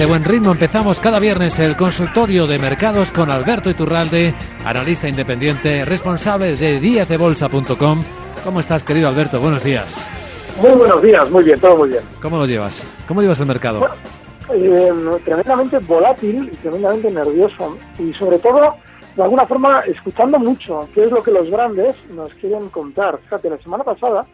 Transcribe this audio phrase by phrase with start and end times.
[0.00, 4.34] Este buen ritmo empezamos cada viernes el consultorio de mercados con Alberto Iturralde,
[4.64, 8.02] analista independiente, responsable de díasdebolsa.com.
[8.42, 9.40] ¿Cómo estás, querido Alberto?
[9.40, 10.06] Buenos días.
[10.62, 12.02] Muy buenos días, muy bien, todo muy bien.
[12.22, 12.86] ¿Cómo lo llevas?
[13.06, 13.86] ¿Cómo llevas el mercado?
[14.54, 14.90] eh,
[15.22, 18.76] tremendamente volátil y tremendamente nervioso y sobre todo,
[19.16, 23.18] de alguna forma, escuchando mucho qué es lo que los grandes nos quieren contar.
[23.24, 24.24] Fíjate, la semana pasada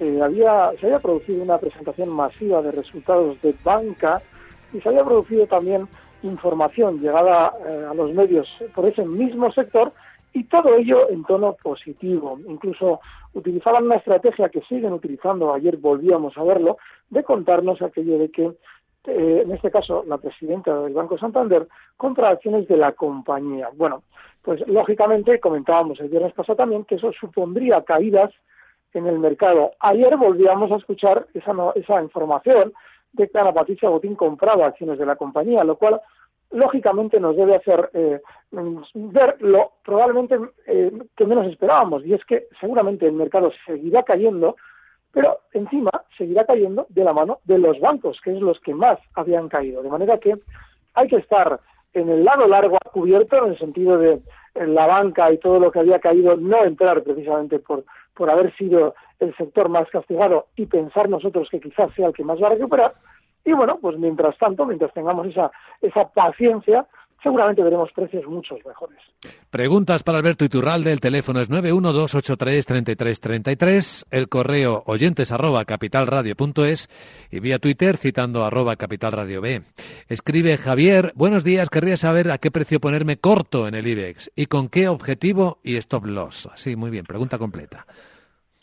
[0.00, 4.22] eh, había, se había producido una presentación masiva de resultados de banca
[4.72, 5.88] y se había producido también
[6.22, 9.92] información llegada eh, a los medios por ese mismo sector
[10.32, 12.38] y todo ello en tono positivo.
[12.48, 13.00] Incluso
[13.34, 16.78] utilizaban una estrategia que siguen utilizando, ayer volvíamos a verlo,
[17.10, 18.52] de contarnos aquello de que,
[19.06, 23.68] eh, en este caso, la presidenta del Banco Santander contra acciones de la compañía.
[23.74, 24.02] Bueno,
[24.42, 28.32] pues lógicamente comentábamos el viernes pasado también que eso supondría caídas
[28.94, 29.72] en el mercado.
[29.80, 32.72] Ayer volvíamos a escuchar esa, esa información
[33.12, 36.00] de que Ana Patricia Botín compraba acciones de la compañía, lo cual
[36.50, 38.20] lógicamente nos debe hacer eh,
[38.94, 44.56] ver lo probablemente eh, que menos esperábamos, y es que seguramente el mercado seguirá cayendo,
[45.10, 48.98] pero encima seguirá cayendo de la mano de los bancos, que es los que más
[49.14, 49.82] habían caído.
[49.82, 50.38] De manera que
[50.94, 51.60] hay que estar
[51.94, 54.22] en el lado largo cubierto, en el sentido de
[54.54, 57.84] la banca y todo lo que había caído, no entrar precisamente por,
[58.14, 62.24] por haber sido el sector más castigado y pensar nosotros que quizás sea el que
[62.24, 62.94] más va a recuperar.
[63.44, 65.50] Y bueno, pues mientras tanto, mientras tengamos esa,
[65.80, 66.86] esa paciencia,
[67.22, 68.98] seguramente veremos precios muchos mejores.
[69.50, 76.90] Preguntas para Alberto Iturralde, el teléfono es 912833333, el correo oyentes arroba capitalradio.es
[77.30, 79.62] y vía Twitter citando arroba capitalradio B.
[80.08, 84.46] Escribe Javier, buenos días, querría saber a qué precio ponerme corto en el IBEX y
[84.46, 86.48] con qué objetivo y stop loss.
[86.54, 87.86] Sí, muy bien, pregunta completa.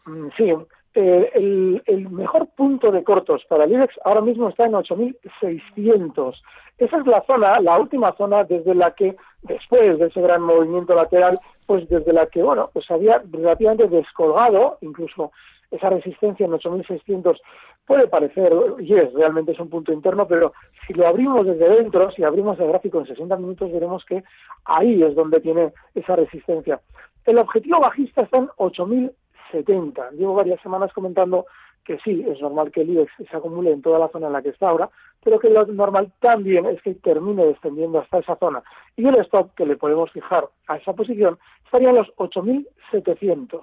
[0.05, 0.51] Mm, sí,
[0.99, 6.35] el, el, mejor punto de cortos para el IBEX ahora mismo está en 8.600.
[6.77, 10.93] Esa es la zona, la última zona desde la que, después de ese gran movimiento
[10.95, 15.31] lateral, pues desde la que, bueno, pues había relativamente descolgado, incluso
[15.71, 17.39] esa resistencia en 8.600
[17.85, 20.53] puede parecer, y es, realmente es un punto interno, pero
[20.85, 24.23] si lo abrimos desde dentro, si abrimos el gráfico en 60 minutos, veremos que
[24.65, 26.79] ahí es donde tiene esa resistencia.
[27.25, 29.11] El objetivo bajista está en 8.000
[29.51, 30.11] 70.
[30.11, 31.45] Llevo varias semanas comentando
[31.83, 34.41] que sí, es normal que el IBEX se acumule en toda la zona en la
[34.41, 34.89] que está ahora,
[35.23, 38.61] pero que lo normal también es que termine descendiendo hasta esa zona.
[38.95, 43.61] Y el stop que le podemos fijar a esa posición estaría en los 8.700.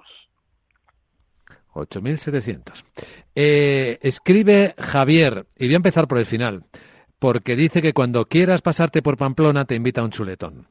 [1.73, 2.83] 8.700.
[3.35, 6.63] Eh, escribe Javier, y voy a empezar por el final,
[7.19, 10.67] porque dice que cuando quieras pasarte por Pamplona te invita a un chuletón.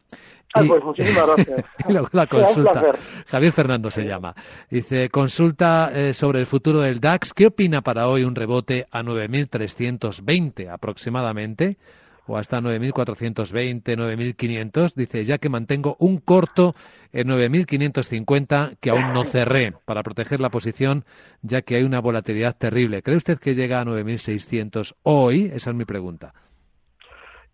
[0.55, 1.65] Ah, pues muchísimas gracias.
[2.12, 2.93] la consulta.
[3.27, 4.34] Javier Fernando se llama.
[4.71, 7.34] Dice, consulta eh, sobre el futuro del DAX.
[7.34, 11.78] ¿Qué opina para hoy un rebote a 9.320 aproximadamente?
[12.27, 14.95] O hasta 9.420, 9.500.
[14.95, 16.75] Dice, ya que mantengo un corto
[17.13, 21.05] en 9.550 que aún no cerré para proteger la posición,
[21.43, 23.03] ya que hay una volatilidad terrible.
[23.03, 25.51] ¿Cree usted que llega a 9.600 hoy?
[25.55, 26.34] Esa es mi pregunta.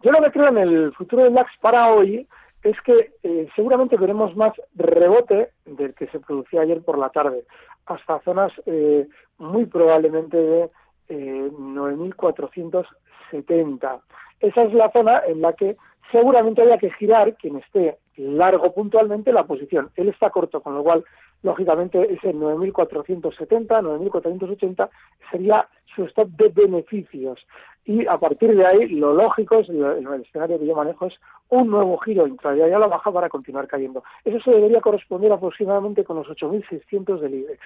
[0.02, 2.26] Yo lo que creo en el futuro del DAX para hoy
[2.62, 7.44] es que eh, seguramente veremos más rebote del que se producía ayer por la tarde,
[7.86, 9.06] hasta zonas eh,
[9.38, 10.70] muy probablemente de
[11.08, 14.00] eh, 9.470.
[14.40, 15.76] Esa es la zona en la que
[16.10, 19.90] seguramente haya que girar, quien esté largo puntualmente la posición.
[19.96, 21.04] Él está corto, con lo cual,
[21.42, 24.90] lógicamente, ese 9.470, 9.480
[25.30, 27.40] sería su stop de beneficios.
[27.84, 31.14] Y a partir de ahí, lo lógico, es, el escenario que yo manejo es
[31.48, 34.04] un nuevo giro intradiario a la baja para continuar cayendo.
[34.24, 37.60] Eso se debería corresponder aproximadamente con los 8.600 del IBEX.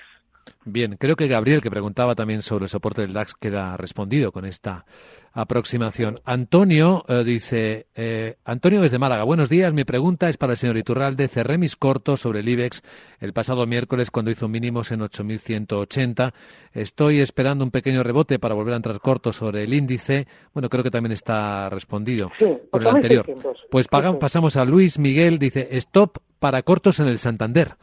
[0.65, 4.45] Bien, creo que Gabriel, que preguntaba también sobre el soporte del DAX, queda respondido con
[4.45, 4.85] esta
[5.33, 6.19] aproximación.
[6.25, 10.79] Antonio eh, dice, eh, Antonio desde Málaga, buenos días, mi pregunta es para el señor
[10.79, 11.29] Iturralde.
[11.29, 12.83] Cerré mis cortos sobre el IBEX
[13.21, 16.33] el pasado miércoles cuando hizo mínimos en 8.180.
[16.73, 20.27] Estoy esperando un pequeño rebote para volver a entrar cortos sobre el índice.
[20.55, 22.33] Bueno, creo que también está respondido
[22.71, 23.27] por el anterior.
[23.71, 27.77] Pues pasamos a Luis Miguel, dice, stop para cortos en el Santander.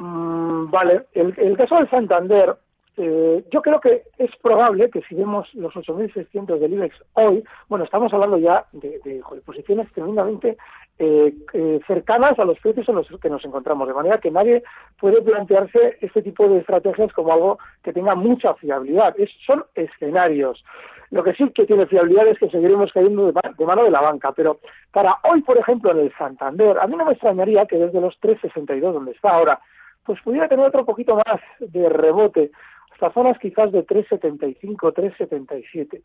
[0.00, 2.56] Mm, vale, el, el caso del Santander
[2.96, 7.84] eh, yo creo que es probable que si vemos los 8.600 del IBEX hoy, bueno,
[7.84, 10.58] estamos hablando ya de, posiciones tremendamente
[10.98, 14.62] eh, eh, cercanas a los precios en los que nos encontramos, de manera que nadie
[14.98, 19.14] puede plantearse este tipo de estrategias como algo que tenga mucha fiabilidad.
[19.46, 20.62] son escenarios.
[21.10, 24.32] Lo que sí que tiene fiabilidad es que seguiremos cayendo de, mano de la banca,
[24.32, 24.60] pero
[24.92, 28.20] para hoy, por ejemplo, en el Santander, a mí no me extrañaría que desde los
[28.20, 29.60] 3.62, donde está ahora,
[30.04, 32.50] pues pudiera tener otro poquito más de rebote
[32.92, 36.02] hasta zonas quizás de 3,75, 3,77.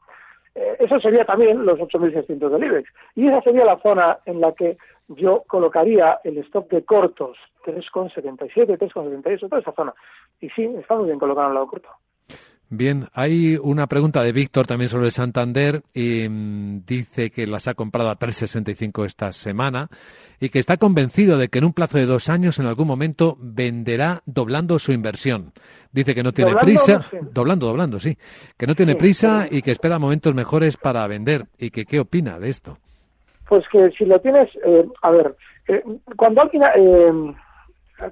[0.55, 2.89] Eh, eso sería también los 8.600 del IBEX.
[3.15, 4.77] Y esa sería la zona en la que
[5.09, 9.93] yo colocaría el stop de cortos, 3,77, 3,78, toda esa zona.
[10.39, 11.89] Y sí, estamos bien colocado al lado corto.
[12.77, 17.69] Bien, hay una pregunta de Víctor también sobre el Santander y mm, dice que las
[17.69, 19.87] ha comprado a 3,65 esta semana
[20.41, 23.37] y que está convencido de que en un plazo de dos años en algún momento
[23.39, 25.53] venderá doblando su inversión.
[25.93, 28.17] Dice que no tiene prisa, doblando, doblando, sí,
[28.57, 31.45] que no tiene prisa y que espera momentos mejores para vender.
[31.57, 32.77] ¿Y que qué opina de esto?
[33.47, 35.35] Pues que si lo tienes, eh, a ver,
[35.69, 35.81] eh,
[36.17, 36.63] cuando alguien...
[36.75, 37.35] Eh,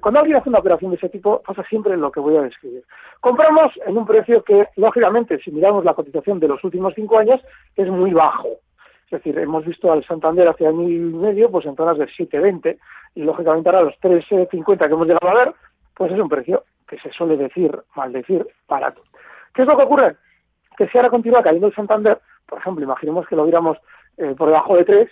[0.00, 2.84] cuando alguien hace una operación de ese tipo, pasa siempre lo que voy a describir.
[3.20, 7.40] Compramos en un precio que, lógicamente, si miramos la cotización de los últimos cinco años,
[7.76, 8.48] es muy bajo.
[9.06, 12.78] Es decir, hemos visto al Santander hace año y medio, pues en zonas de 7,20,
[13.14, 15.54] y lógicamente ahora los 3,50 que hemos llegado a ver,
[15.94, 19.02] pues es un precio que se suele decir, maldecir, barato.
[19.52, 20.16] ¿Qué es lo que ocurre?
[20.76, 23.78] Que si ahora continúa cayendo el Santander, por ejemplo, imaginemos que lo viéramos
[24.16, 25.08] eh, por debajo de 3,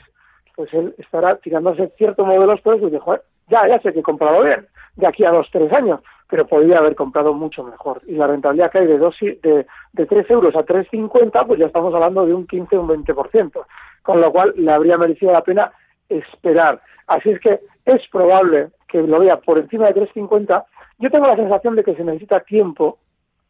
[0.56, 3.00] pues él estará tirándose cierto modelos de los y dice,
[3.48, 4.66] ya, ya sé que he comprado bien,
[4.96, 8.00] de aquí a dos, tres años, pero podría haber comprado mucho mejor.
[8.06, 11.66] Y la rentabilidad que hay de, dos, de, de 3 euros a 3,50, pues ya
[11.66, 13.64] estamos hablando de un 15 o un 20%,
[14.02, 15.72] con lo cual le habría merecido la pena
[16.08, 16.80] esperar.
[17.06, 20.64] Así es que es probable que lo vea por encima de 3,50.
[20.98, 22.98] Yo tengo la sensación de que se necesita tiempo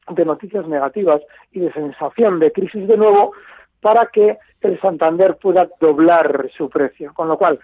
[0.08, 1.20] de noticias negativas
[1.52, 3.32] y de sensación de crisis de nuevo
[3.80, 7.12] para que el Santander pueda doblar su precio.
[7.14, 7.58] Con lo cual,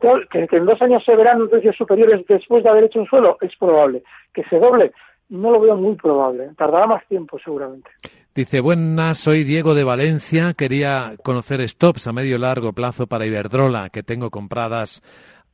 [0.00, 3.54] que, en dos años se verán precios superiores después de haber hecho un suelo, es
[3.56, 4.02] probable.
[4.32, 4.92] Que se doble,
[5.28, 6.50] no lo veo muy probable.
[6.56, 7.90] Tardará más tiempo, seguramente.
[8.34, 10.52] Dice, buenas, soy Diego de Valencia.
[10.54, 15.02] Quería conocer stops a medio largo plazo para Iberdrola, que tengo compradas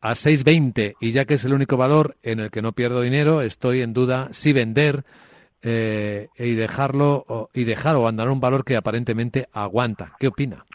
[0.03, 3.41] a 6.20 y ya que es el único valor en el que no pierdo dinero,
[3.41, 5.05] estoy en duda si vender
[5.63, 10.13] eh, y dejarlo o, y dejar o abandonar un valor que aparentemente aguanta.
[10.19, 10.67] ¿Qué opina?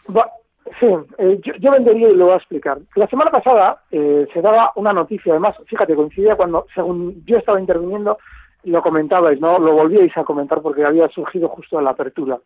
[0.80, 0.86] Sí,
[1.18, 2.78] eh, yo, vendería y lo voy a explicar.
[2.94, 7.58] La semana pasada eh, se daba una noticia, además, fíjate, coincidía cuando, según yo estaba
[7.58, 8.18] interviniendo,
[8.64, 9.58] lo comentabais, ¿no?
[9.58, 12.38] Lo volvíais a comentar porque había surgido justo en la apertura.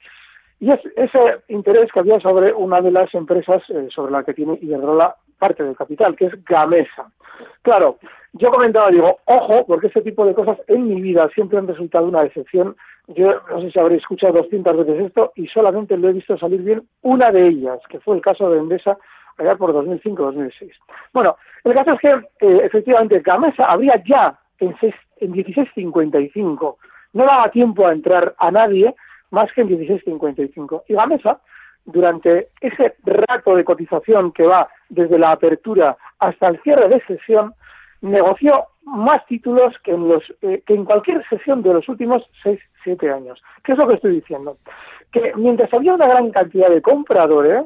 [0.63, 4.33] Y es ese interés que había sobre una de las empresas eh, sobre la que
[4.33, 7.11] tiene Iberdrola parte del capital, que es Gamesa.
[7.63, 7.99] Claro,
[8.35, 12.07] yo comentaba, digo, ojo, porque ese tipo de cosas en mi vida siempre han resultado
[12.07, 12.77] una decepción.
[13.09, 16.63] Yo no sé si habréis escuchado 200 veces esto y solamente lo he visto salir
[16.63, 18.97] bien una de ellas, que fue el caso de Endesa
[19.39, 20.71] allá por 2005-2006.
[21.13, 24.77] Bueno, el caso es que eh, efectivamente Gamesa habría ya en,
[25.17, 26.77] en 16.55,
[27.15, 28.95] no daba tiempo a entrar a nadie
[29.33, 30.85] más que en 16.55.
[30.89, 31.41] Y Gamesa,
[31.85, 37.55] durante ese rato de cotización que va desde la apertura hasta el cierre de sesión,
[38.03, 42.61] negoció más títulos que en, los, eh, que en cualquier sesión de los últimos seis,
[42.85, 43.43] siete años.
[43.65, 44.59] ¿Qué es lo que estoy diciendo?
[45.11, 47.65] Que mientras había una gran cantidad de compradores,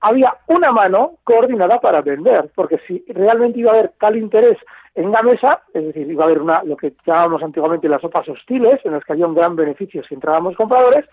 [0.00, 4.58] había una mano coordinada para vender, porque si realmente iba a haber tal interés
[4.94, 8.28] en la mesa, es decir, iba a haber una, lo que llamábamos antiguamente las sopas
[8.28, 11.04] hostiles, en las que había un gran beneficio si entrábamos compradores,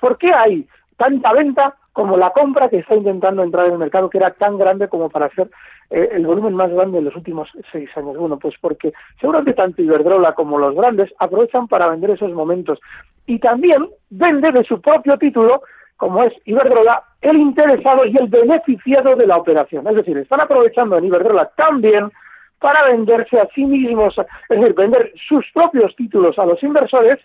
[0.00, 0.66] ¿por qué hay
[0.96, 4.58] tanta venta como la compra que está intentando entrar en el mercado, que era tan
[4.58, 5.50] grande como para ser
[5.90, 8.16] eh, el volumen más grande en los últimos seis años.
[8.16, 12.78] Bueno, pues porque seguramente tanto Iberdrola como los grandes aprovechan para vender esos momentos
[13.26, 15.62] y también vende de su propio título
[15.96, 19.86] como es Iberdrola, el interesado y el beneficiado de la operación.
[19.86, 22.10] Es decir, están aprovechando en Iberdrola también
[22.58, 24.16] para venderse a sí mismos,
[24.48, 27.18] es decir, vender sus propios títulos a los inversores,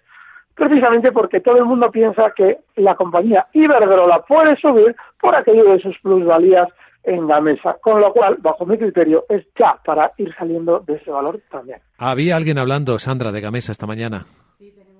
[0.53, 5.81] precisamente porque todo el mundo piensa que la compañía Iberdrola puede subir por aquello de
[5.81, 6.69] sus plusvalías
[7.03, 10.95] en la mesa, con lo cual, bajo mi criterio, es ya para ir saliendo de
[10.95, 11.79] ese valor también.
[11.97, 14.25] Había alguien hablando, Sandra, de Gamesa esta mañana.
[14.57, 14.94] Tenemos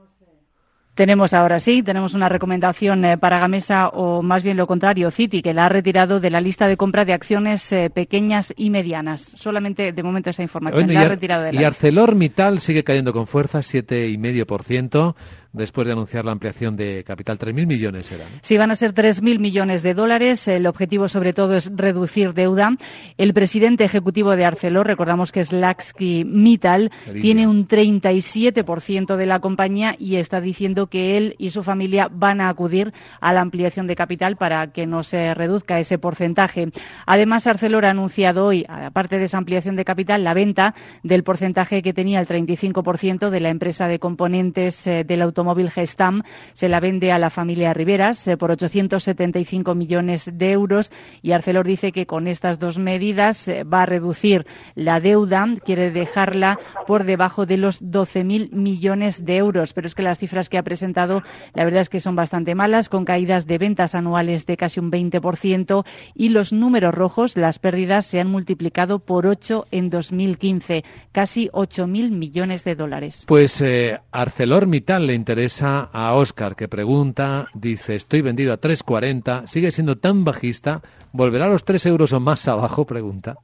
[1.33, 5.53] ahora sí, tenemos una recomendación eh, para Gamesa o más bien lo contrario, Citi, que
[5.53, 9.33] la ha retirado de la lista de compra de acciones eh, pequeñas y medianas.
[9.35, 13.27] Solamente de momento esa información la ha retirado de la Y ArcelorMittal sigue cayendo con
[13.27, 15.15] fuerza, 7,5%
[15.55, 17.38] después de anunciar la ampliación de capital.
[17.38, 18.27] 3.000 millones eran.
[18.41, 20.47] Sí, van a ser 3.000 millones de dólares.
[20.47, 22.75] El objetivo, sobre todo, es reducir deuda.
[23.17, 29.39] El presidente ejecutivo de Arcelor, recordamos que es Laxki Mittal, tiene un 37% de la
[29.39, 33.88] compañía y está diciendo que él y su familia van a acudir a la ampliación
[33.88, 36.69] de capital para que no se reduzca ese porcentaje.
[37.05, 41.81] Además, Arcelor ha anunciado hoy, aparte de esa ampliación de capital, la venta del porcentaje
[41.81, 46.23] que tenía el 35% de la empresa de componentes eh, del automóvil móvil Gestam
[46.53, 51.65] se la vende a la familia Riveras eh, por 875 millones de euros y Arcelor
[51.65, 57.03] dice que con estas dos medidas eh, va a reducir la deuda, quiere dejarla por
[57.03, 59.73] debajo de los 12.000 millones de euros.
[59.73, 61.23] Pero es que las cifras que ha presentado,
[61.53, 64.91] la verdad es que son bastante malas, con caídas de ventas anuales de casi un
[64.91, 71.49] 20% y los números rojos, las pérdidas se han multiplicado por 8 en 2015, casi
[71.49, 73.25] 8.000 millones de dólares.
[73.27, 79.98] Pues eh, ArcelorMittal interesa a Oscar, que pregunta, dice, estoy vendido a 3.40, sigue siendo
[79.98, 80.82] tan bajista,
[81.13, 82.86] ¿volverá a los 3 euros o más abajo?
[82.86, 83.36] Pregunta.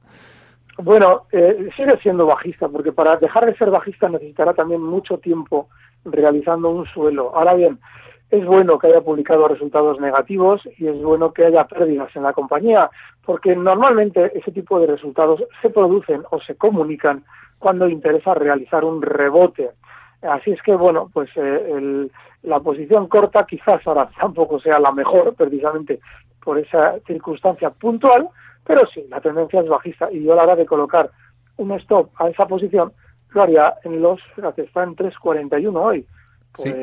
[0.78, 5.70] Bueno, eh, sigue siendo bajista, porque para dejar de ser bajista necesitará también mucho tiempo
[6.04, 7.32] realizando un suelo.
[7.34, 7.80] Ahora bien,
[8.30, 12.32] es bueno que haya publicado resultados negativos y es bueno que haya pérdidas en la
[12.32, 12.92] compañía,
[13.26, 17.24] porque normalmente ese tipo de resultados se producen o se comunican
[17.58, 19.70] cuando interesa realizar un rebote.
[20.22, 22.08] Así es que, bueno, pues eh,
[22.42, 26.00] la posición corta quizás ahora tampoco sea la mejor, precisamente
[26.42, 28.28] por esa circunstancia puntual,
[28.64, 31.10] pero sí, la tendencia es bajista y yo a la hora de colocar
[31.56, 32.92] un stop a esa posición
[33.30, 34.20] lo haría en los,
[34.54, 36.06] que está en 3.41 hoy.
[36.54, 36.74] Pues,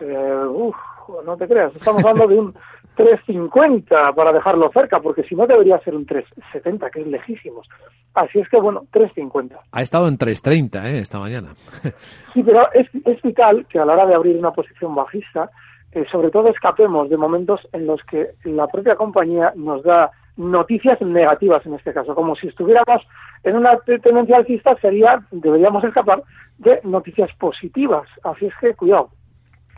[0.00, 0.76] eh, uff,
[1.24, 2.54] no te creas, estamos hablando de un
[2.96, 7.68] 3.50 para dejarlo cerca, porque si no debería ser un 3.70, que es lejísimos.
[8.14, 9.58] Así es que, bueno, 3.50.
[9.70, 10.98] Ha estado en 3.30 ¿eh?
[10.98, 11.54] esta mañana.
[12.34, 15.50] sí, pero es, es, vital que a la hora de abrir una posición bajista,
[15.92, 21.00] eh, sobre todo escapemos de momentos en los que la propia compañía nos da noticias
[21.00, 23.02] negativas en este caso, como si estuviéramos
[23.42, 26.22] en una tendencia alcista, sería, deberíamos escapar
[26.58, 28.08] de noticias positivas.
[28.22, 29.10] Así es que, cuidado.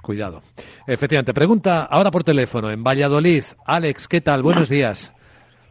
[0.02, 0.43] Cuidado.
[0.87, 3.45] Efectivamente, pregunta ahora por teléfono en Valladolid.
[3.67, 4.43] Alex, ¿qué tal?
[4.43, 5.14] Buenos días.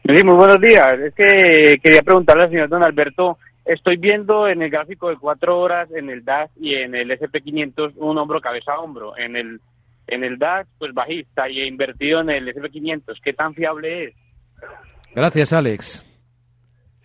[0.04, 1.00] Sí, muy buenos días.
[1.00, 5.60] Es que quería preguntarle al señor Don Alberto, estoy viendo en el gráfico de cuatro
[5.60, 9.18] horas en el DAX y en el SP500 un hombro cabeza a hombro.
[9.18, 9.60] En el,
[10.08, 13.20] en el DAX, pues bajista y he invertido en el SP500.
[13.22, 14.16] ¿Qué tan fiable es?
[15.14, 16.06] Gracias, Alex.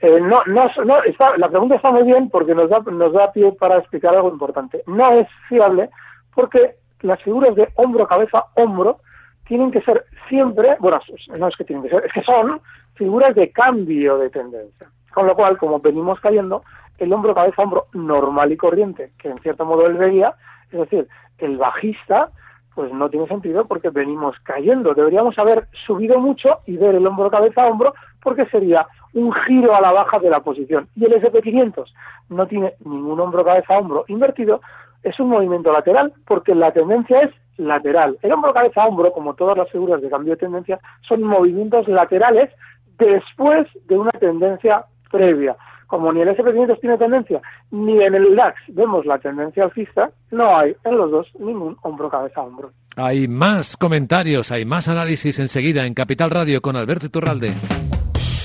[0.01, 3.33] Eh, no, no, no está, la pregunta está muy bien porque nos da, nos da
[3.33, 4.83] pie para explicar algo importante.
[4.87, 5.91] No es fiable
[6.35, 9.01] porque las figuras de hombro, cabeza, hombro
[9.47, 11.01] tienen que ser siempre, bueno,
[11.39, 12.61] no es que tienen que ser, es que son
[12.95, 14.89] figuras de cambio de tendencia.
[15.13, 16.63] Con lo cual, como venimos cayendo,
[16.99, 20.35] el hombro, cabeza, hombro normal y corriente, que en cierto modo él veía,
[20.71, 22.31] es decir, el bajista,
[22.75, 24.95] pues no tiene sentido porque venimos cayendo.
[24.95, 29.81] Deberíamos haber subido mucho y ver el hombro, cabeza, hombro, porque sería un giro a
[29.81, 30.89] la baja de la posición.
[30.97, 31.93] Y el SP500
[32.31, 34.63] no tiene ningún hombro, cabeza, hombro invertido,
[35.03, 38.19] es un movimiento lateral porque la tendencia es lateral.
[38.23, 42.51] El hombro cabeza hombro, como todas las figuras de cambio de tendencia, son movimientos laterales
[42.99, 45.57] después de una tendencia previa.
[45.87, 50.57] Como ni el SP500 tiene tendencia, ni en el DAX vemos la tendencia alcista, no
[50.57, 52.73] hay en los dos ningún hombro cabeza hombro.
[52.97, 57.53] Hay más comentarios, hay más análisis enseguida en Capital Radio con Alberto Iturralde.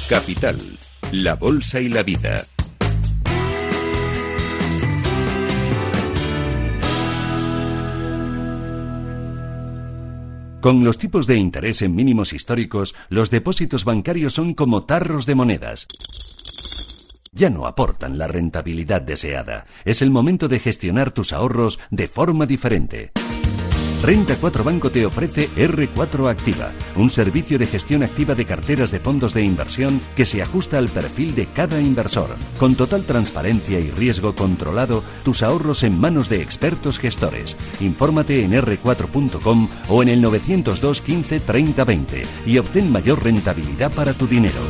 [0.10, 0.58] Capital,
[1.14, 2.36] la bolsa y la vida.
[10.62, 15.36] Con los tipos de interés en mínimos históricos, los depósitos bancarios son como tarros de
[15.36, 15.88] monedas.
[17.32, 19.66] Ya no aportan la rentabilidad deseada.
[19.86, 23.12] Es el momento de gestionar tus ahorros de forma diferente.
[24.04, 29.00] Renta 4 Banco te ofrece R4 Activa, un servicio de gestión activa de carteras de
[29.00, 32.30] fondos de inversión que se ajusta al perfil de cada inversor.
[32.60, 37.58] Con total transparencia y riesgo controlado, tus ahorros en manos de expertos gestores.
[37.80, 44.13] Infórmate en r4.com o en el 902 15 30 20 y obtén mayor rentabilidad para
[44.13, 44.62] tu dinero.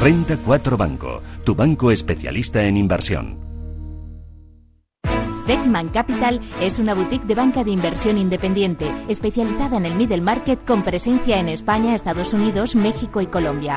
[0.00, 3.47] Renta 4 Banco, tu banco especialista en inversión.
[5.48, 10.62] Techman Capital es una boutique de banca de inversión independiente, especializada en el middle market
[10.62, 13.76] con presencia en España, Estados Unidos, México y Colombia.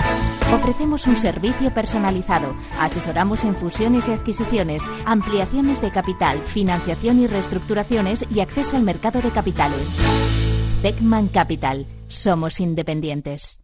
[0.54, 8.26] Ofrecemos un servicio personalizado, asesoramos en fusiones y adquisiciones, ampliaciones de capital, financiación y reestructuraciones
[8.30, 9.98] y acceso al mercado de capitales.
[10.82, 11.88] Techman Capital.
[12.10, 13.64] Somos independientes.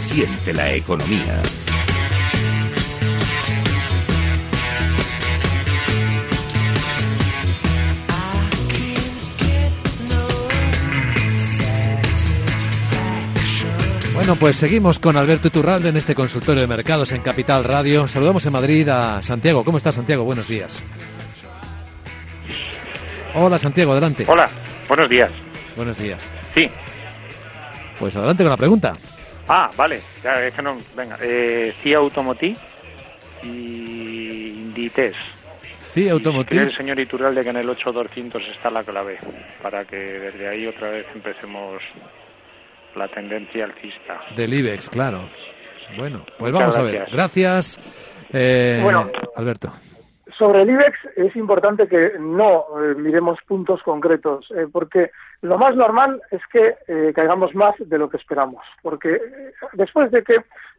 [0.00, 1.40] Siente la economía.
[14.14, 18.08] Bueno, pues seguimos con Alberto Iturralde en este consultorio de mercados en Capital Radio.
[18.08, 19.64] Saludamos en Madrid a Santiago.
[19.64, 20.24] ¿Cómo estás, Santiago?
[20.24, 20.82] Buenos días.
[23.34, 24.24] Hola, Santiago, adelante.
[24.26, 24.48] Hola,
[24.88, 25.30] buenos días.
[25.76, 26.28] Buenos días.
[26.54, 26.70] Sí.
[27.98, 28.92] Pues adelante con la pregunta.
[29.52, 32.56] Ah, vale, ya, es que no, venga, eh, CIA Automotive
[33.42, 35.16] y Inditex.
[35.80, 36.62] CIA Automotive.
[36.62, 39.18] el señor Iturralde que en el 8200 está la clave,
[39.60, 41.82] para que desde ahí otra vez empecemos
[42.94, 44.20] la tendencia alcista.
[44.36, 45.28] Del IBEX, claro.
[45.96, 47.08] Bueno, pues vamos a ver.
[47.10, 47.80] Gracias,
[48.32, 49.72] eh, bueno, Alberto.
[50.40, 55.10] Sobre el IBEX es importante que no eh, miremos puntos concretos, eh, porque
[55.42, 58.64] lo más normal es que eh, caigamos más de lo que esperamos.
[58.80, 59.20] Porque
[59.74, 60.36] después de que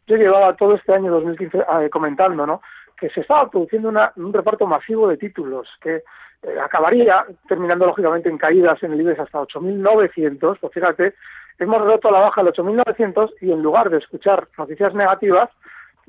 [0.07, 2.63] yo llevaba todo este año 2015 comentando ¿no?
[2.99, 6.01] que se estaba produciendo un reparto masivo de títulos, que
[6.59, 11.13] acabaría terminando lógicamente en caídas en el IBEX hasta 8.900, pues fíjate,
[11.59, 15.51] hemos roto la baja de 8.900 y en lugar de escuchar noticias negativas,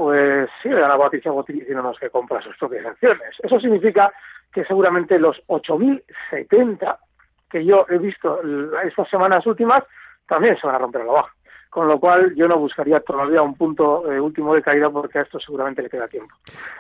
[0.03, 3.39] pues sí le la Patricia Botín diciéndonos que compra sus propias acciones.
[3.41, 4.13] Eso significa
[4.53, 6.99] que seguramente los 8.070
[7.49, 8.41] que yo he visto
[8.83, 9.85] estas semanas últimas
[10.27, 11.33] también se van a romper a la baja.
[11.71, 15.23] Con lo cual yo no buscaría todavía un punto eh, último de caída porque a
[15.23, 16.35] esto seguramente le queda tiempo.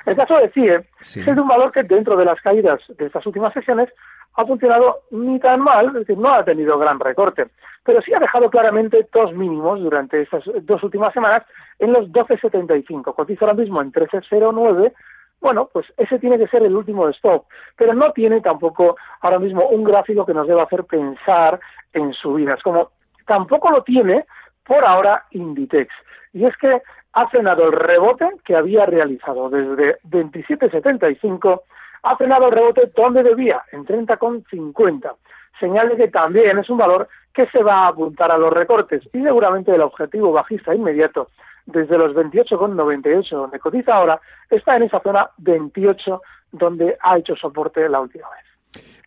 [0.05, 3.25] El caso de CIE es de un valor que dentro de las caídas de estas
[3.25, 3.89] últimas sesiones
[4.35, 7.49] ha funcionado ni tan mal, es decir, no ha tenido gran recorte,
[7.85, 11.43] pero sí ha dejado claramente dos mínimos durante estas dos últimas semanas
[11.79, 13.15] en los 12.75.
[13.15, 14.93] Cotiza ahora mismo en 13.09.
[15.41, 19.67] Bueno, pues ese tiene que ser el último stop, pero no tiene tampoco ahora mismo
[19.69, 21.59] un gráfico que nos deba hacer pensar
[21.93, 22.93] en subidas, como
[23.27, 24.25] tampoco lo tiene
[24.65, 25.93] por ahora Inditex.
[26.33, 26.81] Y es que
[27.15, 31.63] ha frenado el rebote que había realizado desde 27.75
[32.03, 35.15] ha frenado el rebote donde debía, en 30,50.
[35.61, 39.03] Señal de que también es un valor que se va a apuntar a los recortes
[39.13, 41.29] y seguramente el objetivo bajista inmediato
[41.67, 47.89] desde los 28,98 donde cotiza ahora está en esa zona 28 donde ha hecho soporte
[47.89, 48.52] la última vez.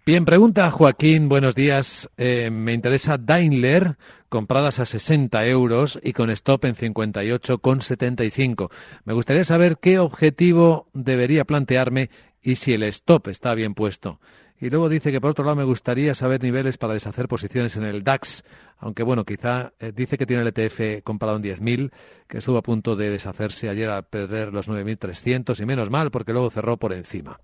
[0.05, 2.11] Bien, pregunta Joaquín, buenos días.
[2.15, 3.97] Eh, me interesa Daimler,
[4.29, 8.69] compradas a 60 euros y con stop en 58,75.
[9.03, 12.11] Me gustaría saber qué objetivo debería plantearme
[12.43, 14.19] y si el stop está bien puesto.
[14.61, 17.83] Y luego dice que por otro lado me gustaría saber niveles para deshacer posiciones en
[17.83, 18.43] el DAX,
[18.77, 21.91] aunque bueno, quizá eh, dice que tiene el ETF comprado en 10.000,
[22.27, 26.31] que estuvo a punto de deshacerse ayer al perder los 9.300 y menos mal porque
[26.31, 27.39] luego cerró por encima.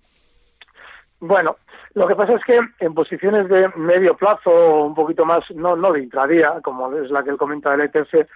[1.20, 1.56] Bueno,
[1.94, 5.92] lo que pasa es que en posiciones de medio plazo un poquito más, no, no
[5.92, 8.28] de intradía, como es la que él comenta del ETF,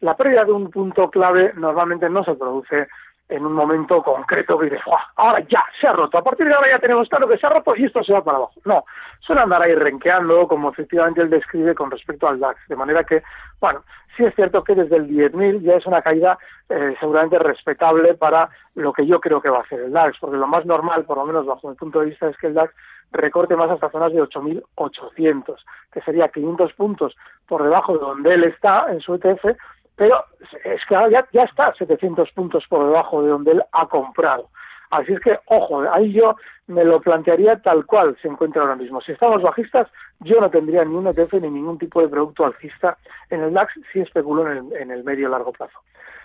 [0.00, 2.88] la pérdida de un punto clave normalmente no se produce
[3.28, 4.80] en un momento concreto que dices,
[5.16, 7.50] ahora ya se ha roto, a partir de ahora ya tenemos claro que se ha
[7.50, 8.54] roto y esto se va para abajo.
[8.64, 8.84] No,
[9.20, 13.22] suele andar ahí renqueando, como efectivamente él describe con respecto al DAX, de manera que,
[13.60, 13.84] bueno,
[14.16, 16.38] sí es cierto que desde el 10.000 ya es una caída
[16.68, 20.38] eh, seguramente respetable para lo que yo creo que va a hacer el DAX, porque
[20.38, 22.72] lo más normal, por lo menos bajo mi punto de vista, es que el DAX
[23.12, 25.56] recorte más hasta zonas de 8.800,
[25.92, 29.56] que sería 500 puntos por debajo de donde él está en su ETF,
[29.98, 30.24] pero
[30.64, 34.48] es que ya, ya está 700 puntos por debajo de donde él ha comprado.
[34.90, 36.36] Así es que, ojo, ahí yo
[36.68, 39.00] me lo plantearía tal cual se encuentra ahora mismo.
[39.00, 39.88] Si estamos bajistas,
[40.20, 42.96] yo no tendría ni un ETF ni ningún tipo de producto alcista
[43.28, 45.80] en el DAX si especulo en el, en el medio largo plazo.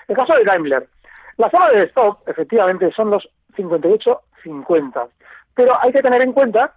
[0.08, 0.88] En caso de Daimler,
[1.38, 5.08] la zona de stop, efectivamente, son los 58.50.
[5.56, 6.76] Pero hay que tener en cuenta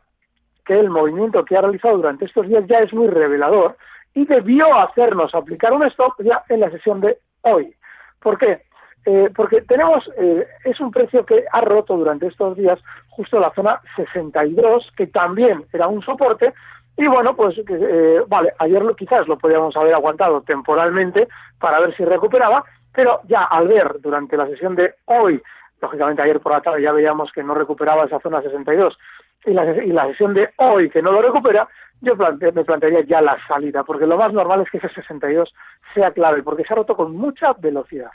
[0.64, 3.76] que el movimiento que ha realizado durante estos días ya es muy revelador
[4.16, 7.76] y debió hacernos aplicar un stop ya en la sesión de hoy.
[8.18, 8.62] ¿Por qué?
[9.04, 13.52] Eh, porque tenemos, eh, es un precio que ha roto durante estos días justo la
[13.52, 16.54] zona 62, que también era un soporte,
[16.96, 21.28] y bueno, pues eh, vale, ayer lo, quizás lo podíamos haber aguantado temporalmente
[21.60, 25.42] para ver si recuperaba, pero ya al ver durante la sesión de hoy,
[25.82, 28.96] lógicamente ayer por la tarde ya veíamos que no recuperaba esa zona 62,
[29.44, 31.68] y la, y la sesión de hoy que no lo recupera,
[32.00, 35.54] yo me plantearía ya la salida, porque lo más normal es que ese 62
[35.94, 38.10] sea clave, porque se ha roto con mucha velocidad.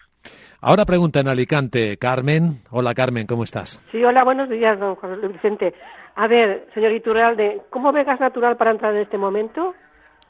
[0.62, 2.62] Ahora pregunta en Alicante, Carmen.
[2.70, 3.82] Hola, Carmen, ¿cómo estás?
[3.92, 5.74] Sí, hola, buenos días, don Juan Vicente.
[6.16, 9.74] A ver, señor Iturralde, ¿cómo ve gas natural para entrar en este momento?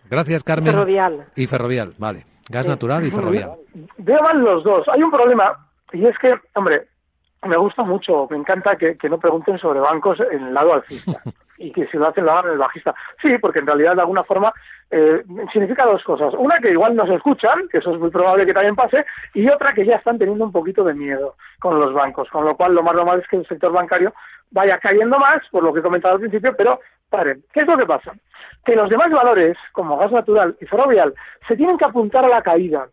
[0.09, 0.69] Gracias, Carmen.
[0.69, 1.25] Y ferrovial.
[1.35, 2.25] Y ferrovial, vale.
[2.49, 3.51] Gas natural y ferrovial.
[3.97, 4.87] Veo mal los dos.
[4.89, 6.87] Hay un problema, y es que, hombre,
[7.47, 11.21] me gusta mucho, me encanta que, que no pregunten sobre bancos en el lado alcista.
[11.61, 12.93] y que si lo hacen lo hagan el bajista.
[13.21, 14.51] Sí, porque en realidad de alguna forma
[14.89, 15.23] eh,
[15.53, 16.33] significa dos cosas.
[16.37, 19.47] Una que igual no se escuchan, que eso es muy probable que también pase, y
[19.47, 22.73] otra que ya están teniendo un poquito de miedo con los bancos, con lo cual
[22.73, 24.13] lo más normal es que el sector bancario
[24.49, 27.77] vaya cayendo más, por lo que he comentado al principio, pero paren, ¿qué es lo
[27.77, 28.11] que pasa?
[28.65, 31.13] Que los demás valores, como gas natural y ferrovial,
[31.47, 32.87] se tienen que apuntar a la caída.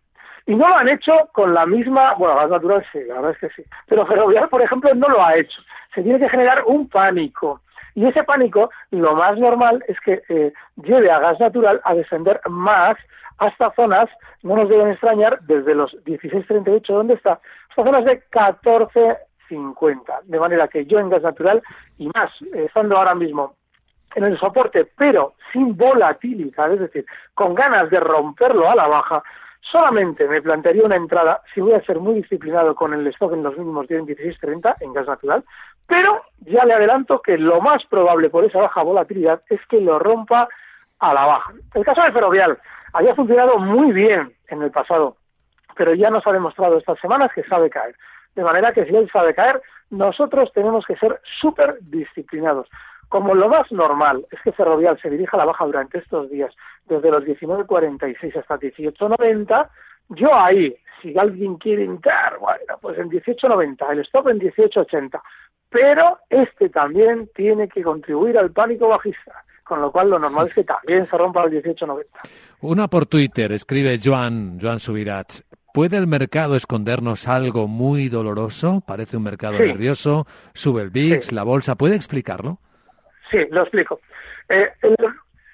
[0.48, 3.38] Y no lo han hecho con la misma, bueno, gas natural sí, la verdad es
[3.38, 5.60] que sí, pero ferrovial, por ejemplo, no lo ha hecho.
[5.94, 7.60] Se tiene que generar un pánico
[7.94, 12.40] y ese pánico, lo más normal es que eh, lleve a gas natural a descender
[12.48, 12.96] más
[13.38, 14.08] hasta zonas,
[14.42, 17.40] no nos deben extrañar, desde los 16.38, ¿dónde está?
[17.70, 20.22] Hasta zonas de 14.50.
[20.22, 21.60] De manera que yo en gas natural,
[21.98, 23.56] y más, eh, estando ahora mismo
[24.14, 29.22] en el soporte, pero sin volatilidad, es decir, con ganas de romperlo a la baja,
[29.60, 33.42] solamente me plantearía una entrada, si voy a ser muy disciplinado con el stock en
[33.42, 35.44] los mínimos de 16.30 en gas natural,
[35.86, 39.98] pero ya le adelanto que lo más probable por esa baja volatilidad es que lo
[39.98, 40.48] rompa
[40.98, 41.52] a la baja.
[41.74, 42.58] El caso de Ferrovial
[42.92, 45.16] había funcionado muy bien en el pasado,
[45.76, 47.94] pero ya nos ha demostrado estas semanas que sabe caer.
[48.34, 52.68] De manera que si él sabe caer, nosotros tenemos que ser súper disciplinados.
[53.08, 56.54] Como lo más normal es que Ferrovial se dirija a la baja durante estos días,
[56.86, 59.68] desde los 19.46 hasta 18.90,
[60.10, 65.20] yo ahí, si alguien quiere entrar, bueno, pues en 18.90, el stop en 18.80,
[65.70, 70.54] pero este también tiene que contribuir al pánico bajista, con lo cual lo normal es
[70.54, 72.04] que también se rompa el 18.90.
[72.60, 75.44] Una por Twitter, escribe Joan, Joan Subirats.
[75.72, 78.82] ¿Puede el mercado escondernos algo muy doloroso?
[78.86, 81.76] Parece un mercado nervioso, sube el VIX, la bolsa.
[81.76, 82.58] ¿Puede explicarlo?
[83.30, 84.00] Sí, lo explico.
[84.48, 84.70] Eh,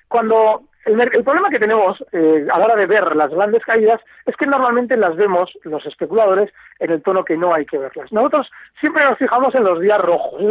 [0.08, 4.36] cuando el, problema que tenemos eh, a la hora de ver las grandes caídas es
[4.36, 8.12] que normalmente las vemos los especuladores en el tono que no hay que verlas.
[8.12, 10.42] Nosotros siempre nos fijamos en los días rojos.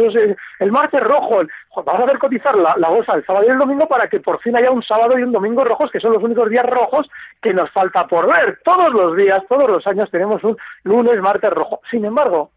[0.58, 1.42] el martes rojo,
[1.84, 4.56] vamos a ver cotizar la, bolsa el sábado y el domingo para que por fin
[4.56, 7.08] haya un sábado y un domingo rojos, que son los únicos días rojos
[7.40, 8.58] que nos falta por ver.
[8.64, 11.80] Todos los días, todos los años tenemos un lunes, martes rojo.
[11.90, 12.50] Sin embargo,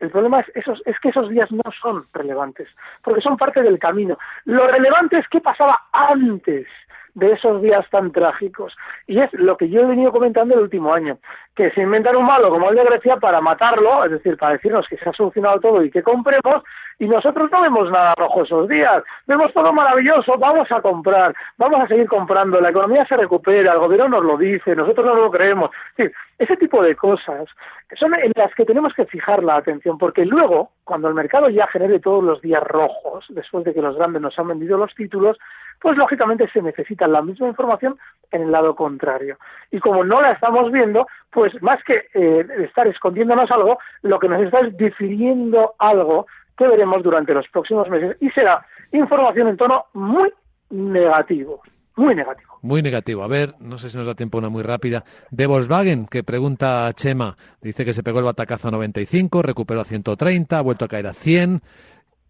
[0.00, 2.68] el problema es, esos, es que esos días no son relevantes,
[3.02, 4.18] porque son parte del camino.
[4.44, 6.66] Lo relevante es qué pasaba antes
[7.14, 8.76] de esos días tan trágicos.
[9.06, 11.18] Y es lo que yo he venido comentando el último año,
[11.54, 14.86] que se inventan un malo como el de Grecia para matarlo, es decir, para decirnos
[14.88, 16.62] que se ha solucionado todo y que compremos,
[16.98, 21.80] y nosotros no vemos nada rojo esos días, vemos todo maravilloso, vamos a comprar, vamos
[21.80, 25.30] a seguir comprando, la economía se recupera, el gobierno nos lo dice, nosotros no lo
[25.30, 25.70] creemos.
[25.96, 27.48] Es ese tipo de cosas
[27.96, 31.66] son en las que tenemos que fijar la atención, porque luego, cuando el mercado ya
[31.68, 35.38] genere todos los días rojos, después de que los grandes nos han vendido los títulos,
[35.80, 37.98] pues lógicamente se necesita la misma información
[38.30, 39.38] en el lado contrario.
[39.70, 44.28] Y como no la estamos viendo, pues más que eh, estar escondiéndonos algo, lo que
[44.28, 49.56] nos está es difiriendo algo que veremos durante los próximos meses y será información en
[49.56, 50.32] tono muy
[50.70, 51.62] negativo.
[51.96, 52.53] muy negativo.
[52.64, 53.22] Muy negativo.
[53.22, 55.04] A ver, no sé si nos da tiempo una muy rápida.
[55.30, 59.84] De Volkswagen, que pregunta Chema, dice que se pegó el batacazo a 95, recuperó a
[59.84, 61.60] 130, ha vuelto a caer a 100.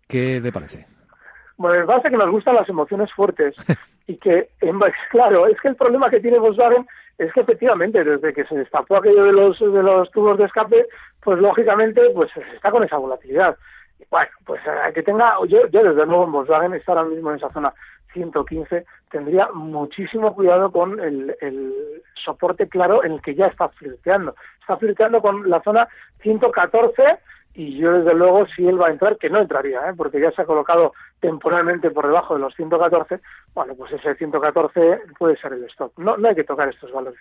[0.08, 0.88] ¿Qué le parece?
[1.56, 3.54] Bueno, me parece que nos gustan las emociones fuertes
[4.08, 4.50] y que,
[5.12, 6.84] claro, es que el problema que tiene Volkswagen
[7.16, 10.88] es que efectivamente desde que se destapó aquello de los de los tubos de escape,
[11.22, 13.56] pues lógicamente pues está con esa volatilidad.
[14.10, 17.36] Bueno, pues eh, que tenga, yo, yo desde luego en Volkswagen está ahora mismo en
[17.36, 17.72] esa zona
[18.14, 21.74] 115 tendría muchísimo cuidado con el, el
[22.14, 24.34] soporte claro en el que ya está flirteando.
[24.60, 25.86] Está flirteando con la zona
[26.22, 27.18] 114
[27.54, 29.94] y yo desde luego si él va a entrar, que no entraría, ¿eh?
[29.96, 33.20] porque ya se ha colocado temporalmente por debajo de los 114,
[33.54, 35.92] bueno, pues ese 114 puede ser el stop.
[35.96, 37.20] No, no hay que tocar estos valores.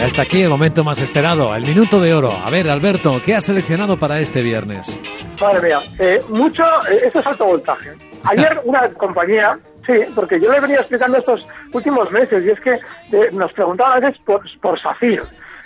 [0.00, 2.32] Ya está aquí el momento más esperado, el minuto de oro.
[2.32, 4.98] A ver, Alberto, ¿qué has seleccionado para este viernes?
[5.38, 7.90] Madre mía, eh, mucho, eh, esto es alto voltaje.
[8.24, 12.60] Ayer una compañía Sí, porque yo le he venido explicando estos últimos meses y es
[12.60, 12.74] que
[13.12, 15.22] eh, nos preguntaban a veces por, por Safir.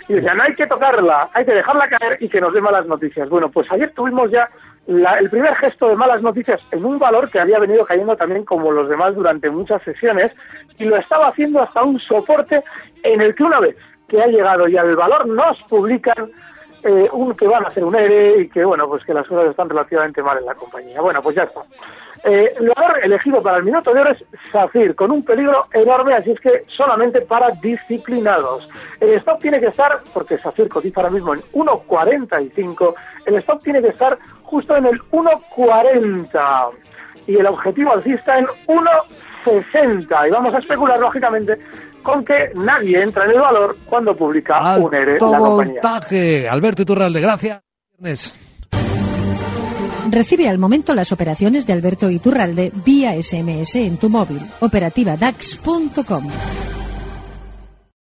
[0.09, 3.29] Y decían, hay que tocarla, hay que dejarla caer y que nos dé malas noticias.
[3.29, 4.49] Bueno, pues ayer tuvimos ya
[4.87, 8.71] el primer gesto de malas noticias en un valor que había venido cayendo también como
[8.71, 10.33] los demás durante muchas sesiones
[10.77, 12.61] y lo estaba haciendo hasta un soporte
[13.03, 13.75] en el que una vez
[14.07, 16.31] que ha llegado ya el valor nos publican
[16.83, 19.49] eh, un, que van a hacer un ERE y que bueno pues que las cosas
[19.49, 21.01] están relativamente mal en la compañía.
[21.01, 21.61] Bueno, pues ya está.
[22.27, 26.15] Eh, el valor elegido para el minuto de oro es SAFIR, con un peligro enorme,
[26.15, 28.67] así es que solamente para disciplinados.
[28.99, 32.95] El stop tiene que estar, porque SAFIR cotiza ahora mismo en 1.45,
[33.27, 36.71] el stop tiene que estar justo en el 1.40
[37.27, 40.27] y el objetivo alcista en 1.60.
[40.27, 41.59] Y vamos a especular, lógicamente,
[42.05, 45.81] con que nadie entra en el valor cuando publica un ERE la compañía.
[46.49, 47.61] Alberto Iturralde, gracias.
[50.09, 54.39] Recibe al momento las operaciones de Alberto Iturralde vía SMS en tu móvil.
[54.59, 56.29] Operativa DAX.com.